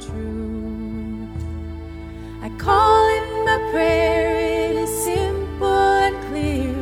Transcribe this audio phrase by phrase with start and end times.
[0.00, 1.28] truth.
[2.42, 5.66] I call in my prayer, it is simple
[6.06, 6.74] and clear.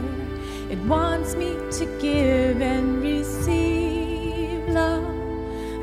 [0.70, 5.04] It wants me to give and receive love.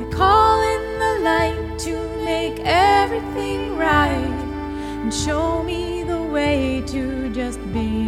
[0.02, 4.38] I call in the light to make everything right
[5.02, 8.01] and show me the way to just be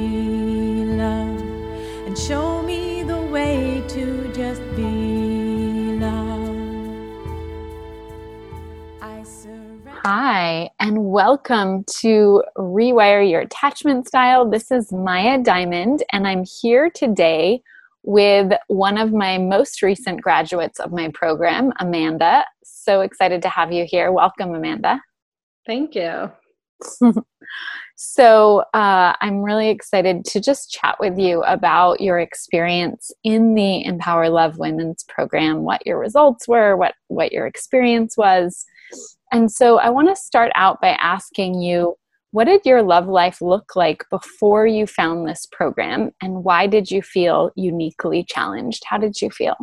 [10.05, 14.49] Hi, and welcome to Rewire Your Attachment Style.
[14.49, 17.63] This is Maya Diamond, and I'm here today
[18.03, 22.45] with one of my most recent graduates of my program, Amanda.
[22.65, 24.13] So excited to have you here.
[24.13, 25.01] Welcome, Amanda.
[25.67, 26.31] Thank you.
[27.97, 33.85] So, uh, I'm really excited to just chat with you about your experience in the
[33.85, 38.67] Empower Love Women's program, what your results were, what, what your experience was.
[39.35, 41.97] And so, I want to start out by asking you
[42.31, 46.91] what did your love life look like before you found this program, and why did
[46.91, 48.83] you feel uniquely challenged?
[48.87, 49.57] How did you feel?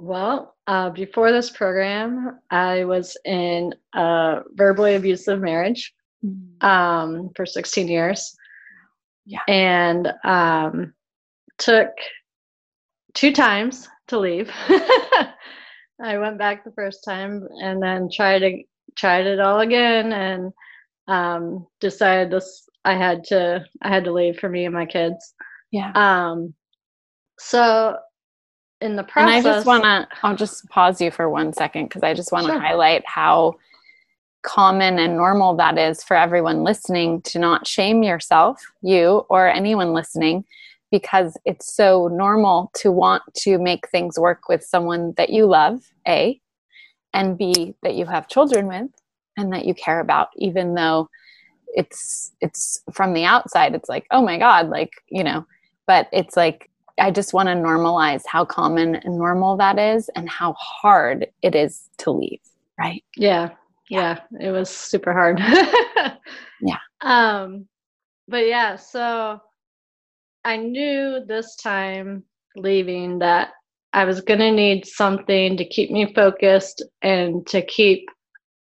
[0.00, 5.92] Well, uh, before this program, I was in a verbally abusive marriage
[6.60, 8.36] um, for 16 years.
[9.24, 9.40] Yeah.
[9.48, 10.94] And um,
[11.58, 11.90] took
[13.14, 14.50] two times to leave.
[16.02, 18.62] I went back the first time and then tried to
[18.96, 20.52] tried it all again and
[21.08, 25.34] um, decided this I had to I had to leave for me and my kids.
[25.70, 25.92] Yeah.
[25.94, 26.54] Um,
[27.38, 27.96] so
[28.80, 31.86] in the process, And I just want to, I'll just pause you for one second
[31.86, 32.60] because I just want to Sure.
[32.60, 33.54] highlight how
[34.42, 39.94] common and normal that is for everyone listening to not shame yourself, you or anyone
[39.94, 40.44] listening,
[40.94, 45.80] because it's so normal to want to make things work with someone that you love,
[46.06, 46.40] A,
[47.12, 48.90] and B, that you have children with
[49.36, 51.08] and that you care about, even though
[51.76, 55.44] it's it's from the outside it's like oh my god like you know
[55.88, 60.28] but it's like I just want to normalize how common and normal that is and
[60.28, 62.38] how hard it is to leave,
[62.78, 63.02] right?
[63.16, 63.50] Yeah,
[63.90, 65.40] yeah, it was super hard.
[66.60, 66.78] Yeah.
[67.00, 67.66] Um,
[68.28, 69.40] but yeah, so
[70.44, 72.24] I knew this time
[72.56, 73.50] leaving that
[73.92, 78.08] I was gonna need something to keep me focused and to keep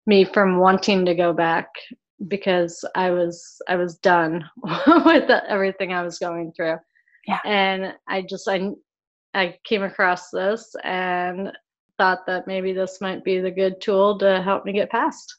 [0.05, 1.67] me from wanting to go back
[2.27, 6.77] because I was I was done with the, everything I was going through.
[7.27, 7.39] Yeah.
[7.45, 8.69] And I just I
[9.33, 11.51] I came across this and
[11.97, 15.37] thought that maybe this might be the good tool to help me get past.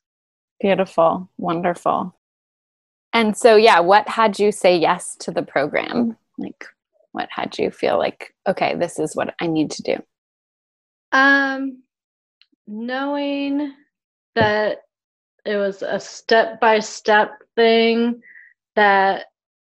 [0.60, 2.16] Beautiful, wonderful.
[3.12, 6.16] And so, yeah, what had you say yes to the program?
[6.38, 6.66] Like,
[7.12, 9.96] what had you feel like, okay, this is what I need to do?
[11.12, 11.82] Um,
[12.66, 13.72] knowing
[14.34, 14.78] that
[15.44, 18.22] it was a step by step thing
[18.74, 19.26] that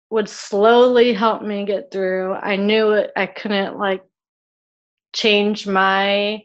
[0.09, 2.33] would slowly help me get through.
[2.33, 4.03] I knew it, I couldn't like
[5.13, 6.43] change my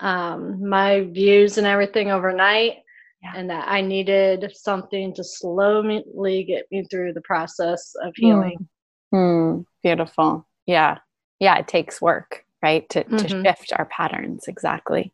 [0.00, 2.78] um my views and everything overnight
[3.22, 3.32] Yeah.
[3.36, 8.68] and that I needed something to slowly get me through the process of healing.
[9.14, 10.44] Hmm, beautiful.
[10.66, 10.98] Yeah.
[11.38, 12.88] Yeah, it takes work, right?
[12.90, 13.44] To, to Mhm.
[13.44, 14.48] shift our patterns.
[14.48, 15.12] Exactly.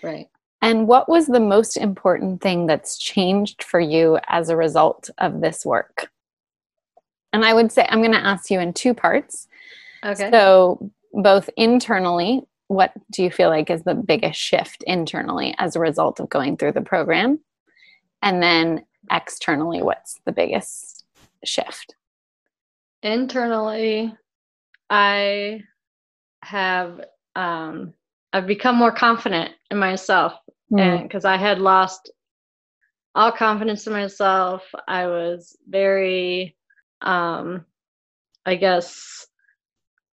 [0.00, 0.28] Right.
[0.60, 5.40] And what was the most important thing that's changed for you as a result of
[5.40, 6.12] this work?
[7.32, 9.48] And I would say I'm going to ask you in two parts.
[10.04, 10.30] Okay.
[10.30, 15.80] So, both internally, what do you feel like is the biggest shift internally as a
[15.80, 17.40] result of going through the program?
[18.22, 21.04] And then externally, what's the biggest
[21.44, 21.96] shift?
[23.02, 24.14] Internally
[24.90, 25.60] i
[26.42, 27.00] have
[27.36, 27.92] um
[28.32, 30.34] i've become more confident in myself
[30.70, 30.78] Hmm.
[30.78, 32.10] and because i had lost
[33.14, 36.56] all confidence in myself i was very
[37.02, 37.64] um
[38.46, 39.26] i guess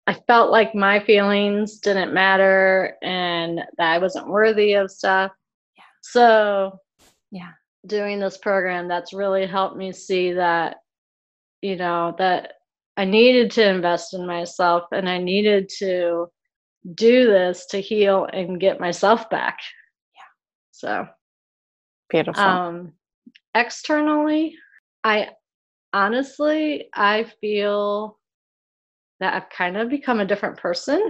[0.08, 5.32] i felt like my feelings didn't matter and that i wasn't worthy of stuff
[5.78, 5.84] Yeah.
[6.02, 6.80] so
[7.32, 7.52] Yeah.
[7.88, 10.78] doing this program that's really helped me see that
[11.62, 12.54] you know that
[13.00, 16.28] i needed to invest in myself and i needed to
[16.96, 19.58] do this to heal and get myself back
[20.16, 20.32] Yeah.
[20.72, 21.08] so
[22.10, 22.44] Beautiful.
[22.44, 22.94] um
[23.56, 24.56] externally
[25.04, 25.30] i
[25.94, 28.18] honestly i feel
[29.20, 31.02] that i've kind of become a different person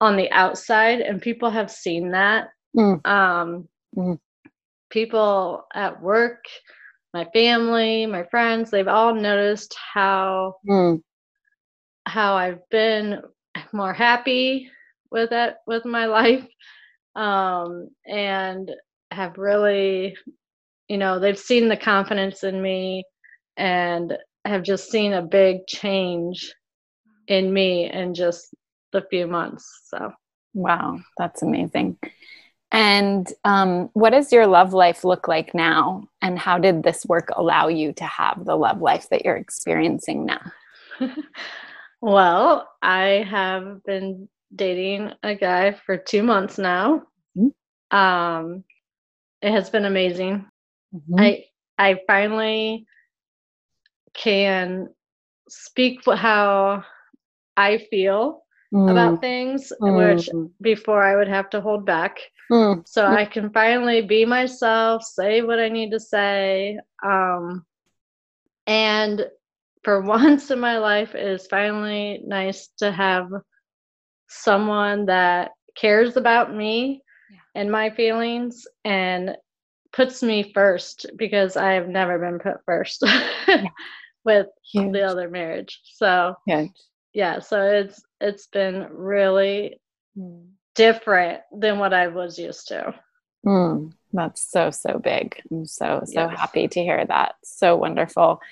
[0.00, 3.00] on the outside and people have seen that Mm.
[3.06, 4.18] um Mm.
[4.90, 6.44] people at work
[7.16, 10.96] my family my friends they've all noticed how Hmm.
[12.06, 13.20] how i've been
[13.72, 14.70] more happy
[15.10, 16.46] with it with my life
[17.16, 18.70] um and
[19.10, 20.16] have really,
[20.88, 23.04] you know, they've seen the confidence in me
[23.56, 26.52] and have just seen a big change
[27.28, 28.54] in me in just
[28.92, 29.64] the few months.
[29.86, 30.12] So,
[30.54, 31.98] wow, that's amazing.
[32.72, 36.08] And um, what does your love life look like now?
[36.20, 40.26] And how did this work allow you to have the love life that you're experiencing
[40.26, 40.52] now?
[42.00, 47.02] well, I have been dating a guy for two months now.
[47.36, 47.96] Mm-hmm.
[47.96, 48.64] Um,
[49.42, 50.46] it has been amazing.
[50.94, 51.20] Mm-hmm.
[51.20, 51.44] I
[51.78, 52.86] I finally
[54.14, 54.88] can
[55.48, 56.84] speak how
[57.56, 58.42] I feel
[58.76, 58.90] mm.
[58.90, 60.14] about things, mm.
[60.14, 60.28] which
[60.60, 62.18] before I would have to hold back.
[62.50, 62.86] Mm.
[62.86, 66.78] So I can finally be myself, say what I need to say.
[67.04, 67.64] Um,
[68.66, 69.26] and
[69.82, 73.30] for once in my life, it is finally nice to have
[74.28, 77.38] someone that cares about me yeah.
[77.54, 79.36] and my feelings and
[79.92, 83.02] puts me first because I have never been put first
[84.24, 84.92] with Huge.
[84.92, 85.80] the other marriage.
[85.94, 86.70] So Huge.
[87.16, 89.80] Yeah, so it's it's been really
[90.18, 90.44] mm.
[90.74, 92.94] different than what I was used to.
[93.46, 95.40] Mm, that's so so big.
[95.50, 96.38] I'm so so yes.
[96.38, 97.36] happy to hear that.
[97.42, 98.42] So wonderful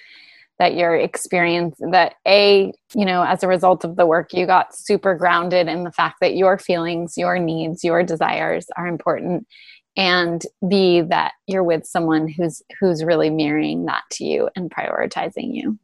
[0.58, 4.74] that your experience that a you know as a result of the work you got
[4.74, 9.48] super grounded in the fact that your feelings your needs your desires are important
[9.96, 15.52] and b that you're with someone who's who's really mirroring that to you and prioritizing
[15.52, 15.76] you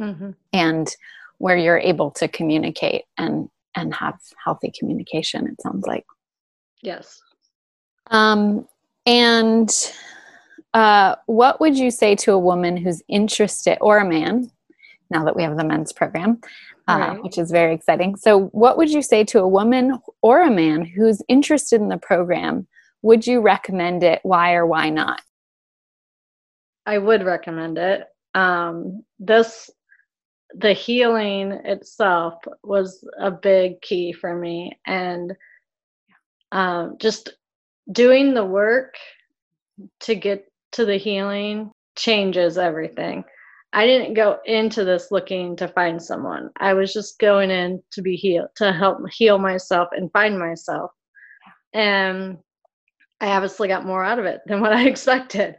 [0.00, 0.30] mm-hmm.
[0.54, 0.96] and
[1.38, 6.04] where you're able to communicate and and have healthy communication it sounds like
[6.82, 7.20] yes
[8.10, 8.66] um
[9.06, 9.92] and
[10.74, 14.50] uh, what would you say to a woman who's interested, or a man,
[15.10, 16.40] now that we have the men's program,
[16.86, 17.22] uh, right.
[17.22, 18.16] which is very exciting?
[18.16, 21.98] So, what would you say to a woman or a man who's interested in the
[21.98, 22.66] program?
[23.02, 24.20] Would you recommend it?
[24.24, 25.22] Why or why not?
[26.84, 28.04] I would recommend it.
[28.34, 29.70] Um, this,
[30.54, 35.34] the healing itself was a big key for me, and
[36.52, 37.34] um, just
[37.90, 38.94] doing the work
[40.00, 43.24] to get to the healing changes everything.
[43.72, 46.50] I didn't go into this looking to find someone.
[46.58, 50.90] I was just going in to be healed, to help heal myself and find myself.
[51.74, 52.38] And
[53.20, 55.56] I obviously got more out of it than what I expected.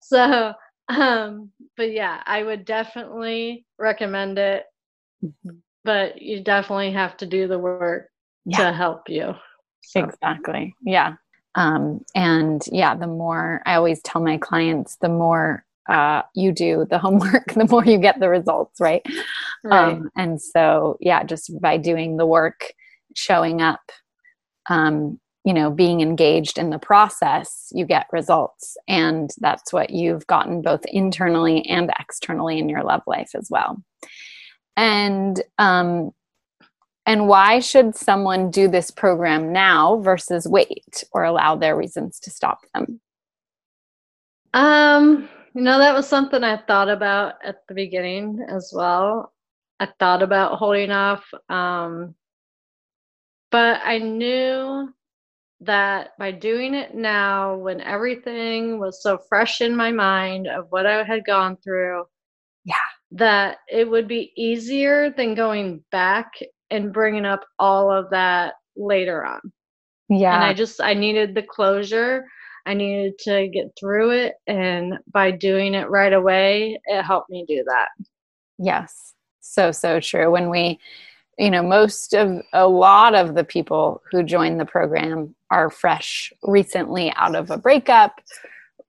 [0.00, 0.52] So,
[0.98, 4.64] um, but yeah, I would definitely recommend it.
[5.24, 5.56] Mm-hmm.
[5.84, 8.08] But you definitely have to do the work
[8.44, 8.58] yeah.
[8.58, 9.34] to help you.
[9.82, 10.04] So.
[10.04, 10.76] Exactly.
[10.84, 11.14] Yeah
[11.54, 16.86] um, and yeah the more i always tell my clients the more uh, you do
[16.90, 19.04] the homework the more you get the results right,
[19.64, 19.94] right.
[19.94, 22.72] Um, and so yeah just by doing the work
[23.14, 23.80] showing up
[24.70, 30.26] um, you know being engaged in the process you get results and that's what you've
[30.26, 33.82] gotten both internally and externally in your love life as well
[34.76, 36.12] and um,
[37.04, 42.30] and why should someone do this program now versus wait or allow their reasons to
[42.30, 43.00] stop them?
[44.54, 49.32] Um, you know, that was something I thought about at the beginning as well.
[49.80, 51.24] I thought about holding off.
[51.48, 52.14] Um,
[53.50, 54.88] but I knew
[55.62, 60.86] that by doing it now, when everything was so fresh in my mind of what
[60.86, 62.04] I had gone through,
[62.64, 62.74] yeah,
[63.12, 66.32] that it would be easier than going back
[66.70, 69.40] and bringing up all of that later on.
[70.08, 70.34] Yeah.
[70.34, 72.24] And I just, I needed the closure.
[72.64, 74.34] I needed to get through it.
[74.46, 77.88] And by doing it right away, it helped me do that.
[78.58, 79.14] Yes.
[79.40, 80.30] So, so true.
[80.30, 80.78] When we,
[81.38, 86.32] you know, most of a lot of the people who join the program are fresh
[86.42, 88.20] recently out of a breakup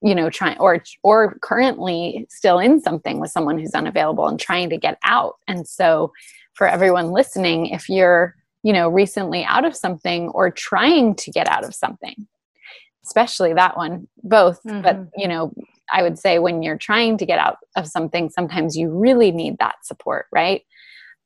[0.03, 4.69] you know trying or or currently still in something with someone who's unavailable and trying
[4.69, 6.11] to get out and so
[6.53, 11.47] for everyone listening if you're you know recently out of something or trying to get
[11.47, 12.27] out of something
[13.03, 14.81] especially that one both mm-hmm.
[14.81, 15.53] but you know
[15.91, 19.57] i would say when you're trying to get out of something sometimes you really need
[19.57, 20.63] that support right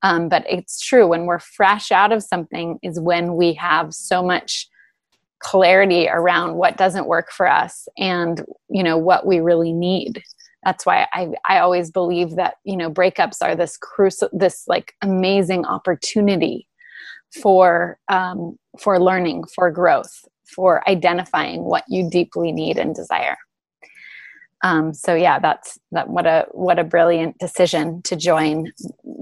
[0.04, 4.24] um, but it's true when we're fresh out of something is when we have so
[4.24, 4.68] much
[5.40, 10.24] clarity around what doesn't work for us and you know what we really need.
[10.64, 14.94] That's why I, I always believe that you know breakups are this crucial this like
[15.02, 16.68] amazing opportunity
[17.42, 20.26] for um, for learning for growth
[20.56, 23.38] for identifying what you deeply need and desire.
[24.64, 28.72] Um, so yeah that's that what a what a brilliant decision to join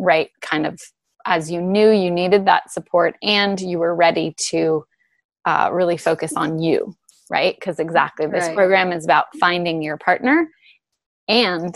[0.06, 0.80] right kind of
[1.26, 4.86] as you knew you needed that support and you were ready to
[5.46, 6.96] uh, really focus on you
[7.30, 7.56] right?
[7.56, 8.56] Because exactly this Right.
[8.56, 10.50] program is about finding your partner
[11.28, 11.76] and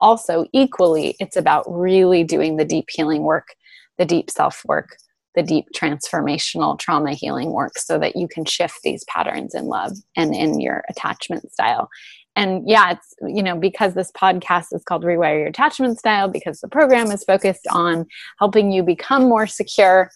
[0.00, 3.54] also equally it's about really doing the deep healing work,
[3.98, 4.96] the deep self work,
[5.34, 9.92] the deep transformational trauma healing work so that you can shift these patterns in love
[10.16, 11.88] and in your attachment style.
[12.34, 16.60] And yeah, it's, you know, because this podcast is called Rewire Your Attachment Style, because
[16.60, 18.06] the program is focused on
[18.38, 20.10] helping you become more secure.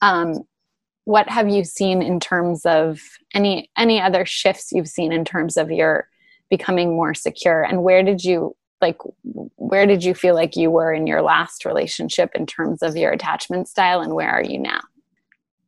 [0.00, 0.40] Um,
[1.04, 3.00] what have you seen in terms of
[3.32, 6.06] any any other shifts you've seen in terms of your
[6.50, 8.98] becoming more secure and where did you like
[9.56, 13.10] where did you feel like you were in your last relationship in terms of your
[13.10, 14.80] attachment style and where are you now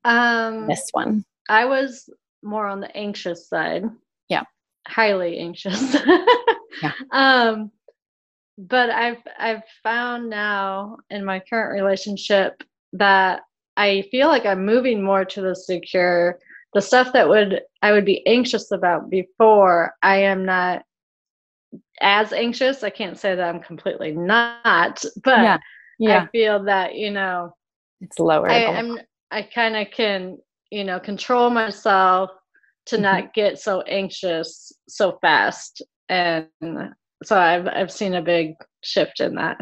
[0.04, 2.10] Um, this one I was
[2.42, 3.84] more on the anxious side.
[4.86, 5.94] Highly anxious.
[6.82, 6.92] Yeah.
[7.12, 7.72] Um,
[8.56, 13.42] but I've I've found now in my current relationship that
[13.76, 16.38] I feel like I'm moving more to the secure.
[16.72, 20.84] The stuff that would I would be anxious about before, I am not
[22.00, 22.84] as anxious.
[22.84, 25.58] I can't say that I'm completely not, but yeah
[25.98, 27.54] yeah I feel that, you know,
[28.00, 28.98] it's lower I, I'm
[29.30, 30.38] I kind of can
[30.70, 32.30] you know control myself
[32.90, 36.46] to not get so anxious so fast, and
[37.24, 39.58] so I've I've seen a big shift in that.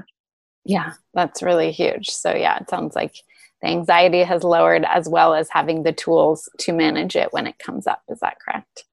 [0.64, 3.14] yeah that's really huge so yeah it sounds like
[3.62, 7.58] the anxiety has lowered as well as having the tools to manage it when it
[7.58, 8.84] comes up is that correct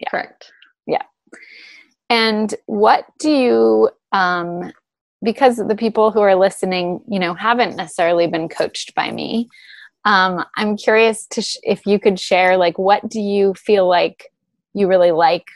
[0.00, 0.10] Yeah.
[0.10, 0.52] Correct.
[0.86, 1.02] Yeah.
[2.10, 4.72] And what do you, um,
[5.22, 9.48] because the people who are listening, you know, haven't necessarily been coached by me,
[10.06, 14.32] um, I'm curious to sh- if you could share, like, what do you feel like
[14.72, 15.46] you really like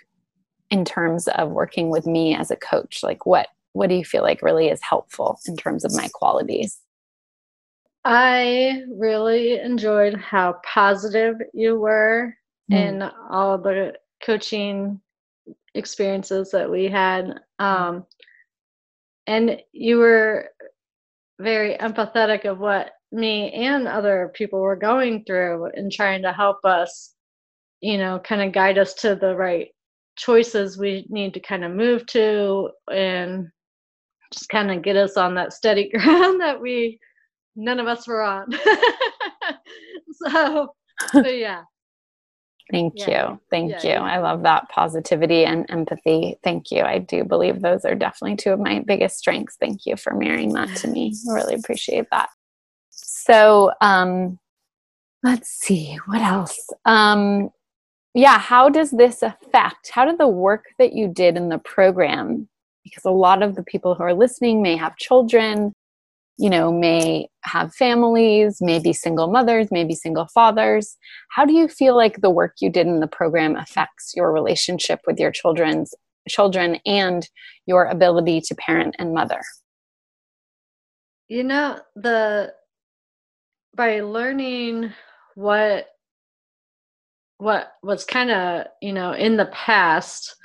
[0.71, 3.01] in terms of working with me as a coach?
[3.03, 6.79] Like, what what do you feel like really is helpful in terms of my qualities?
[8.05, 12.35] I really enjoyed how positive you were
[12.71, 12.77] Mm.
[12.77, 15.01] in all the coaching
[15.75, 17.41] experiences that we had.
[17.59, 18.07] Um,
[19.27, 20.51] and you were
[21.41, 26.65] very empathetic of what me and other people were going through and trying to help
[26.65, 27.15] us,
[27.81, 29.69] you know, kind of guide us to the right
[30.17, 33.49] choices we need to kind of move to and
[34.33, 36.99] just kind of get us on that steady ground that we
[37.57, 38.47] none of us were on.
[40.13, 40.75] so,
[41.13, 41.63] so yeah.
[42.71, 43.31] Thank Yeah.
[43.33, 43.41] you.
[43.51, 43.91] Thank Yeah, you.
[43.91, 44.03] yeah.
[44.03, 46.39] I love that positivity and empathy.
[46.45, 46.83] Thank you.
[46.83, 49.57] I do believe those are definitely two of my biggest strengths.
[49.61, 51.15] Thank you for mirroring that to me.
[51.29, 52.31] I really appreciate that.
[52.91, 54.39] So, um,
[55.23, 56.69] let's see, what else?
[56.85, 57.51] Um,
[58.15, 59.91] yeah, how does this affect?
[59.91, 62.49] How did the work that you did in the program,
[62.85, 65.73] because a lot of the people who are listening may have children,
[66.37, 70.97] you know, may have families, maybe single mothers, maybe single fathers.
[71.31, 75.01] How do you feel like the work you did in the program affects your relationship
[75.07, 75.95] with your children's
[76.29, 77.29] children and
[77.67, 79.43] your ability to parent and mother?
[81.29, 82.55] You know, the
[83.75, 84.93] by learning
[85.35, 85.87] what
[87.39, 90.37] what was kind of, you know, in the past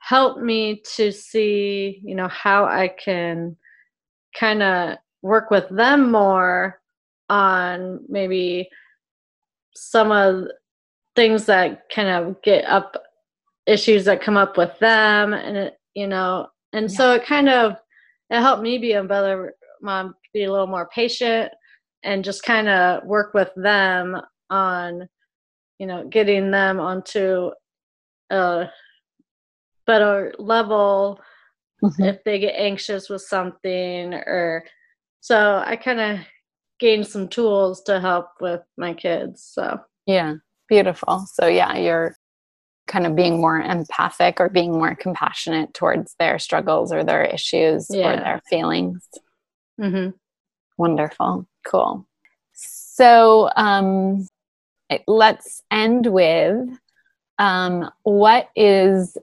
[0.00, 3.56] helped me to see, you know, how I can
[4.38, 6.80] kind of work with them more
[7.28, 8.68] on maybe
[9.74, 10.46] some of
[11.14, 13.00] things that kind of get up
[13.66, 17.72] issues that come up with them and it, you know and so it kind of
[18.30, 21.52] it helped me be a better mom be a little more patient
[22.04, 25.08] and just kind of work with them on
[25.78, 27.50] you know getting them onto
[28.30, 28.66] a
[29.86, 31.20] better level
[31.98, 34.64] if they get anxious with something or
[35.20, 36.18] so i kind of
[36.78, 40.34] gained some tools to help with my kids so Yeah,
[40.68, 41.26] beautiful.
[41.32, 42.16] So, yeah, you're
[42.88, 47.88] kind of being more empathic or being more compassionate towards their struggles or their issues
[47.90, 49.06] or their feelings.
[49.80, 50.08] hmm
[50.76, 51.46] Wonderful.
[51.64, 52.06] Cool.
[52.52, 54.26] So, um,
[55.06, 56.68] let's end with
[57.38, 59.16] um, what is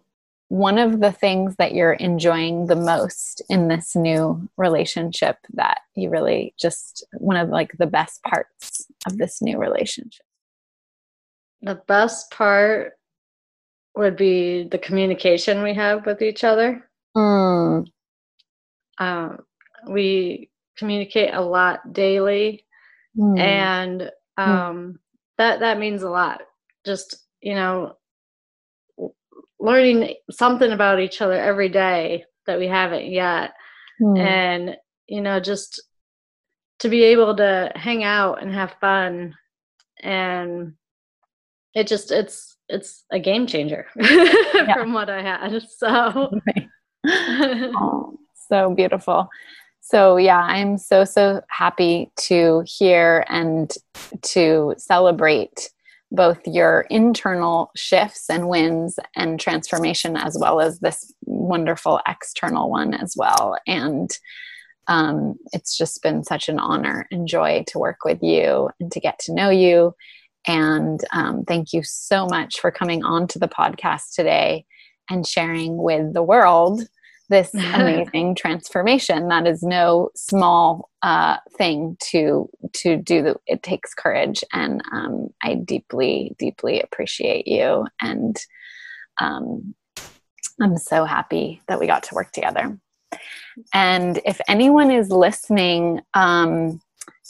[0.47, 6.09] one of the things that you're enjoying the most in this new relationship that you
[6.09, 10.25] really just one of like the best parts of this new relationship?
[11.61, 12.93] the best part
[13.95, 17.87] would be the communication we have with each other Mm,
[18.99, 19.39] um,
[19.89, 20.48] we
[20.79, 22.65] communicate a lot daily
[23.17, 24.99] mm, and um,
[25.37, 26.41] that that means a lot
[26.85, 27.95] just you know
[29.59, 33.51] learning something about each other every day that we haven't yet
[34.01, 34.17] mm.
[34.17, 35.81] and you know just
[36.79, 39.35] to be able to hang out and have fun
[40.01, 40.73] and
[41.75, 44.73] it just it's it's a game changer yeah.
[44.73, 45.61] from what I had.
[45.77, 45.87] So,
[47.07, 48.17] oh,
[48.49, 49.27] so beautiful.
[49.89, 53.73] So, yeah, I'm so, so happy to hear and
[54.21, 55.71] to celebrate
[56.11, 62.93] both your internal shifts and wins and transformation, as well as this wonderful external one
[62.93, 63.57] as well.
[63.65, 64.11] And
[64.87, 68.99] um, it's just been such an honor and joy to work with you and to
[68.99, 69.95] get to know you.
[70.45, 74.67] And um, thank you so much for coming on to the podcast today
[75.09, 76.83] and sharing with the world
[77.29, 83.93] this amazing transformation that is no small uh, thing to to do the, it takes
[83.93, 84.43] courage.
[84.51, 87.85] And um, i deeply deeply appreciate you.
[88.01, 88.37] And
[89.21, 89.75] um,
[90.61, 92.77] i'm so happy that we got to work together.
[93.73, 96.81] And if anyone is listening um,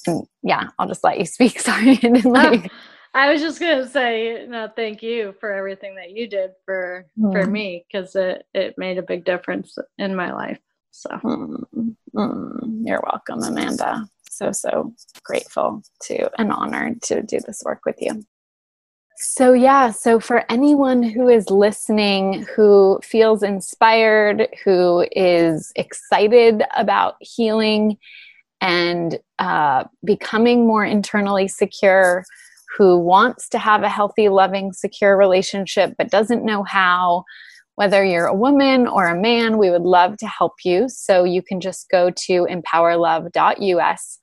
[0.07, 1.59] and yeah i'll just let you speak.
[1.69, 2.71] Sorry like,
[3.13, 7.31] I was just gonna say, no, thank you for everything that you did for mm.
[7.31, 10.59] for me because it it made a big difference in my life.
[10.91, 11.63] So mm.
[12.15, 12.81] Mm.
[12.85, 14.07] you're welcome, Amanda.
[14.29, 18.23] So so grateful to and honored to do this work with you.
[19.21, 27.15] So, yeah, so for anyone who is listening, who feels inspired, who is excited about
[27.19, 27.97] healing
[28.61, 32.23] and uh, becoming more internally secure,
[32.79, 37.25] who wants to have a healthy, loving, secure relationship but doesn't know how,
[37.75, 40.87] whether you're a woman or a man, we would love to help you.
[40.87, 44.19] So you can just go to empowerlove.us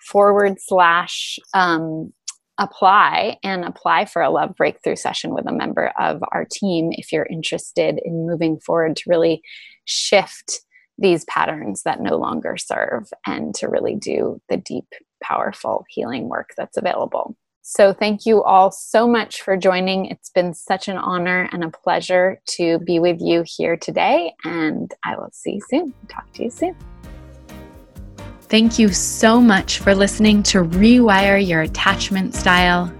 [0.00, 2.12] forward slash um,
[2.58, 7.12] apply and apply for a love breakthrough session with a member of our team if
[7.12, 9.42] you're interested in moving forward to really
[9.86, 10.60] shift
[10.98, 14.86] these patterns that no longer serve and to really do the deep,
[15.20, 17.36] powerful healing work that's available.
[17.70, 20.06] So, thank you all so much for joining.
[20.06, 24.90] It's been such an honor and a pleasure to be with you here today, and
[25.04, 25.92] I will see you soon.
[26.08, 26.74] Talk to you soon.
[28.44, 32.90] Thank you so much for listening to Rewire Your Attachment Style.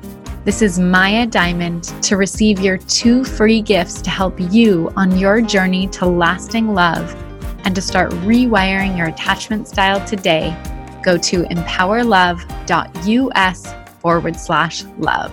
[0.44, 1.84] This is Maya Diamond.
[2.02, 7.16] To receive your two free gifts to help you on your journey to lasting love
[7.64, 10.54] and to start rewiring your attachment style today,
[11.02, 13.74] go to empowerlove.us
[14.08, 15.30] forward slash love.